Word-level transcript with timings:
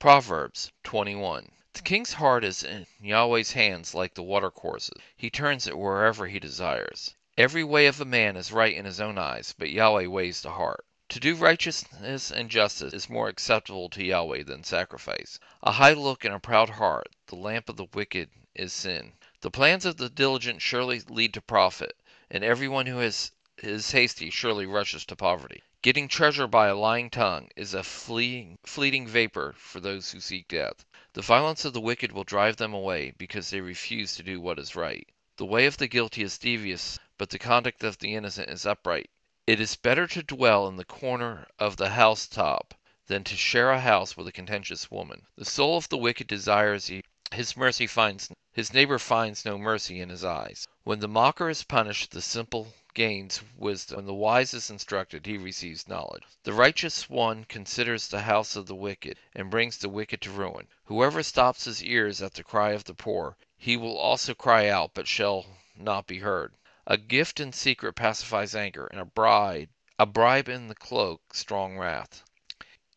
Proverbs 0.00 0.72
21. 0.84 1.52
The 1.74 1.82
king's 1.82 2.14
heart 2.14 2.42
is 2.42 2.64
in 2.64 2.86
Yahweh's 3.02 3.52
hands 3.52 3.92
like 3.94 4.14
the 4.14 4.22
watercourses. 4.22 4.96
He 5.14 5.28
turns 5.28 5.66
it 5.66 5.76
wherever 5.76 6.26
he 6.26 6.40
desires. 6.40 7.14
Every 7.36 7.62
way 7.62 7.84
of 7.84 8.00
a 8.00 8.06
man 8.06 8.34
is 8.38 8.50
right 8.50 8.74
in 8.74 8.86
his 8.86 8.98
own 8.98 9.18
eyes, 9.18 9.54
but 9.58 9.68
Yahweh 9.68 10.06
weighs 10.06 10.40
the 10.40 10.52
heart. 10.52 10.86
To 11.10 11.20
do 11.20 11.34
righteousness 11.34 12.30
and 12.30 12.48
justice 12.48 12.94
is 12.94 13.10
more 13.10 13.28
acceptable 13.28 13.90
to 13.90 14.02
Yahweh 14.02 14.44
than 14.44 14.64
sacrifice. 14.64 15.38
A 15.62 15.72
high 15.72 15.92
look 15.92 16.24
and 16.24 16.34
a 16.34 16.40
proud 16.40 16.70
heart, 16.70 17.10
the 17.26 17.36
lamp 17.36 17.68
of 17.68 17.76
the 17.76 17.84
wicked, 17.92 18.30
is 18.54 18.72
sin. 18.72 19.12
The 19.42 19.50
plans 19.50 19.84
of 19.84 19.98
the 19.98 20.08
diligent 20.08 20.62
surely 20.62 21.00
lead 21.10 21.34
to 21.34 21.42
profit, 21.42 21.94
and 22.30 22.42
every 22.42 22.68
one 22.68 22.86
who 22.86 23.00
is 23.00 23.32
hasty 23.58 24.30
surely 24.30 24.64
rushes 24.64 25.04
to 25.04 25.14
poverty. 25.14 25.62
Getting 25.82 26.08
treasure 26.08 26.46
by 26.46 26.66
a 26.66 26.76
lying 26.76 27.08
tongue 27.08 27.48
is 27.56 27.72
a 27.72 27.82
fleeting, 27.82 28.58
vapor 29.06 29.54
for 29.56 29.80
those 29.80 30.10
who 30.12 30.20
seek 30.20 30.46
death. 30.46 30.84
The 31.14 31.22
violence 31.22 31.64
of 31.64 31.72
the 31.72 31.80
wicked 31.80 32.12
will 32.12 32.24
drive 32.24 32.56
them 32.56 32.74
away, 32.74 33.14
because 33.16 33.48
they 33.48 33.62
refuse 33.62 34.14
to 34.16 34.22
do 34.22 34.42
what 34.42 34.58
is 34.58 34.76
right. 34.76 35.08
The 35.38 35.46
way 35.46 35.64
of 35.64 35.78
the 35.78 35.88
guilty 35.88 36.22
is 36.22 36.36
devious, 36.36 36.98
but 37.16 37.30
the 37.30 37.38
conduct 37.38 37.82
of 37.82 37.96
the 37.96 38.14
innocent 38.14 38.50
is 38.50 38.66
upright. 38.66 39.08
It 39.46 39.58
is 39.58 39.74
better 39.74 40.06
to 40.08 40.22
dwell 40.22 40.68
in 40.68 40.76
the 40.76 40.84
corner 40.84 41.46
of 41.58 41.78
the 41.78 41.88
house 41.88 42.26
top 42.26 42.74
than 43.06 43.24
to 43.24 43.34
share 43.34 43.70
a 43.70 43.80
house 43.80 44.18
with 44.18 44.28
a 44.28 44.32
contentious 44.32 44.90
woman. 44.90 45.22
The 45.36 45.46
soul 45.46 45.78
of 45.78 45.88
the 45.88 45.96
wicked 45.96 46.26
desires 46.26 46.90
his 47.32 47.56
mercy 47.56 47.86
finds 47.86 48.30
his 48.52 48.74
neighbor 48.74 48.98
finds 48.98 49.46
no 49.46 49.56
mercy 49.56 50.00
in 50.00 50.10
his 50.10 50.24
eyes. 50.24 50.68
When 50.82 51.00
the 51.00 51.08
mocker 51.08 51.50
is 51.50 51.62
punished, 51.62 52.12
the 52.12 52.22
simple 52.22 52.72
gains 52.94 53.42
wisdom. 53.54 53.96
When 53.96 54.06
the 54.06 54.14
wise 54.14 54.54
is 54.54 54.70
instructed, 54.70 55.26
he 55.26 55.36
receives 55.36 55.86
knowledge. 55.86 56.22
The 56.44 56.54
righteous 56.54 57.10
one 57.10 57.44
considers 57.44 58.08
the 58.08 58.22
house 58.22 58.56
of 58.56 58.64
the 58.64 58.74
wicked, 58.74 59.18
and 59.34 59.50
brings 59.50 59.76
the 59.76 59.90
wicked 59.90 60.22
to 60.22 60.30
ruin. 60.30 60.68
Whoever 60.84 61.22
stops 61.22 61.66
his 61.66 61.84
ears 61.84 62.22
at 62.22 62.32
the 62.32 62.42
cry 62.42 62.70
of 62.70 62.84
the 62.84 62.94
poor, 62.94 63.36
he 63.58 63.76
will 63.76 63.98
also 63.98 64.32
cry 64.32 64.68
out, 64.68 64.92
but 64.94 65.06
shall 65.06 65.44
not 65.76 66.06
be 66.06 66.20
heard. 66.20 66.54
A 66.86 66.96
gift 66.96 67.40
in 67.40 67.52
secret 67.52 67.92
pacifies 67.92 68.54
anger, 68.54 68.86
and 68.86 69.00
a 69.00 69.04
bribe, 69.04 69.68
a 69.98 70.06
bribe 70.06 70.48
in 70.48 70.68
the 70.68 70.74
cloak, 70.74 71.34
strong 71.34 71.76
wrath. 71.76 72.24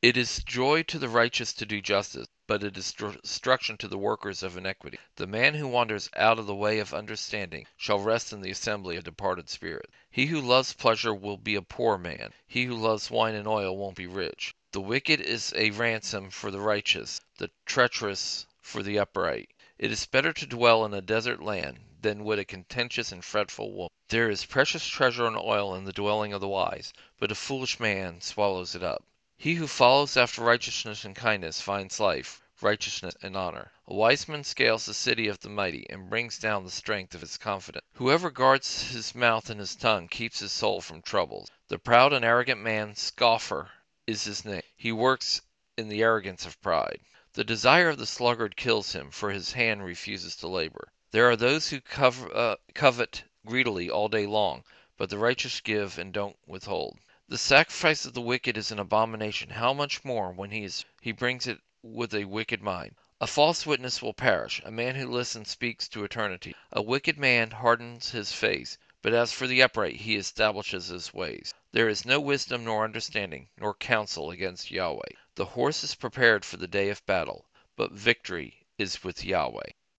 It 0.02 0.16
is 0.16 0.42
joy 0.46 0.84
to 0.84 0.98
the 0.98 1.10
righteous 1.10 1.52
to 1.56 1.66
do 1.66 1.82
justice, 1.82 2.28
but 2.54 2.78
is 2.78 2.94
destruction 2.94 3.76
to 3.78 3.88
the 3.88 3.98
workers 3.98 4.44
of 4.44 4.56
iniquity. 4.56 5.00
The 5.16 5.26
man 5.26 5.56
who 5.56 5.68
wanders 5.68 6.08
out 6.16 6.38
of 6.38 6.46
the 6.46 6.54
way 6.54 6.78
of 6.78 6.94
understanding 6.94 7.66
shall 7.76 7.98
rest 7.98 8.32
in 8.32 8.42
the 8.42 8.52
assembly 8.52 8.96
of 8.96 9.06
departed 9.06 9.50
spirits. 9.50 9.92
He 10.12 10.28
who 10.28 10.40
loves 10.40 10.74
pleasure 10.74 11.16
will 11.16 11.38
be 11.38 11.56
a 11.56 11.64
poor 11.64 11.98
man. 11.98 12.32
He 12.46 12.66
who 12.66 12.76
loves 12.76 13.10
wine 13.10 13.34
and 13.34 13.48
oil 13.48 13.76
won't 13.76 13.96
be 13.96 14.06
rich. 14.06 14.54
The 14.72 14.82
wicked 14.82 15.20
is 15.20 15.52
a 15.58 15.72
ransom 15.72 16.30
for 16.30 16.52
the 16.52 16.60
righteous, 16.60 17.22
the 17.40 17.50
treacherous 17.66 18.46
for 18.62 18.84
the 18.84 19.00
upright. 19.00 19.50
It 19.80 19.92
is 19.92 20.06
better 20.06 20.32
to 20.32 20.46
dwell 20.46 20.86
in 20.86 20.94
a 20.94 21.02
desert 21.02 21.42
land 21.42 21.80
than 22.02 22.24
with 22.24 22.38
a 22.38 22.46
contentious 22.46 23.12
and 23.12 23.26
fretful 23.26 23.72
woman. 23.72 23.90
There 24.10 24.30
is 24.30 24.46
precious 24.46 24.88
treasure 24.88 25.26
and 25.26 25.38
oil 25.38 25.74
in 25.74 25.86
the 25.86 25.92
dwelling 25.92 26.34
of 26.34 26.42
the 26.42 26.48
wise, 26.48 26.94
but 27.18 27.32
a 27.32 27.36
foolish 27.36 27.80
man 27.80 28.22
swallows 28.22 28.76
it 28.76 28.84
up. 28.84 29.04
He 29.40 29.56
who 29.56 29.66
follows 29.66 30.16
after 30.16 30.44
righteousness 30.44 31.04
and 31.04 31.16
kindness 31.16 31.60
finds 31.60 32.00
life, 32.00 32.40
righteousness, 32.64 33.14
and 33.22 33.36
honor. 33.36 33.70
A 33.88 33.94
wise 33.94 34.26
man 34.30 34.42
scales 34.46 34.86
the 34.86 34.94
city 34.94 35.28
of 35.28 35.38
the 35.42 35.50
mighty, 35.50 35.86
and 35.90 36.10
brings 36.10 36.40
down 36.40 36.64
the 36.64 36.72
strength 36.72 37.14
of 37.14 37.20
his 37.20 37.38
confidence. 37.38 37.84
Whoever 37.96 38.32
guards 38.32 38.90
his 38.92 39.14
mouth 39.14 39.50
and 39.50 39.60
his 39.60 39.76
tongue 39.76 40.08
keeps 40.08 40.40
his 40.40 40.54
soul 40.54 40.80
from 40.80 41.02
troubles. 41.02 41.52
The 41.68 41.78
proud 41.78 42.14
and 42.14 42.24
arrogant 42.24 42.62
man, 42.62 42.96
scoffer, 42.96 43.70
is 44.08 44.24
his 44.24 44.46
name. 44.46 44.62
He 44.78 44.94
works 44.94 45.42
in 45.78 45.90
the 45.90 46.02
arrogance 46.04 46.46
of 46.46 46.62
pride. 46.62 47.02
The 47.34 47.44
desire 47.44 47.90
of 47.90 47.98
the 47.98 48.06
sluggard 48.06 48.56
kills 48.56 48.94
him, 48.94 49.12
for 49.12 49.32
his 49.32 49.52
hand 49.52 49.84
refuses 49.84 50.38
to 50.38 50.48
labor. 50.48 50.88
There 51.12 51.30
are 51.30 51.36
those 51.36 51.68
who 51.68 51.82
uh, 51.98 52.56
covet 52.74 53.26
greedily 53.46 53.90
all 53.90 54.08
day 54.08 54.26
long, 54.26 54.64
but 54.96 55.10
the 55.10 55.18
righteous 55.18 55.60
give 55.60 56.00
and 56.00 56.14
don't 56.14 56.38
withhold. 56.48 56.98
The 57.28 57.38
sacrifice 57.38 58.06
of 58.06 58.14
the 58.14 58.22
wicked 58.22 58.56
is 58.56 58.72
an 58.72 58.80
abomination; 58.80 59.50
how 59.50 59.74
much 59.74 60.06
more 60.06 60.32
when 60.32 60.52
he, 60.52 60.64
is, 60.64 60.86
he 61.02 61.12
brings 61.12 61.46
it 61.46 61.60
with 61.86 62.14
a 62.16 62.24
wicked 62.24 62.62
mind. 62.62 62.96
A 63.20 63.28
false 63.28 63.66
witness 63.66 64.02
will 64.02 64.14
perish; 64.14 64.62
a 64.64 64.72
man 64.72 64.96
who 64.96 65.06
listens 65.12 65.50
speaks 65.50 65.86
to 65.90 66.06
eternity. 66.06 66.56
A 66.72 66.82
wicked 66.82 67.18
man 67.20 67.52
hardens 67.52 68.12
his 68.12 68.32
face, 68.32 68.78
but 69.02 69.12
as 69.14 69.34
for 69.34 69.48
the 69.48 69.62
upright 69.62 69.98
he 69.98 70.16
establishes 70.16 70.88
his 70.88 71.14
ways. 71.14 71.54
There 71.74 71.90
is 71.90 72.06
no 72.06 72.22
wisdom 72.22 72.64
nor 72.64 72.86
understanding, 72.86 73.50
nor 73.58 73.74
counsel 73.74 74.32
against 74.32 74.72
Yahweh. 74.72 75.12
The 75.36 75.44
horse 75.60 75.84
is 75.84 75.94
prepared 75.96 76.46
for 76.46 76.56
the 76.56 76.70
day 76.70 76.88
of 76.88 77.06
battle, 77.06 77.50
but 77.76 77.92
victory 77.92 78.66
is 78.78 79.04
with 79.04 79.26
Yahweh. 79.26 79.72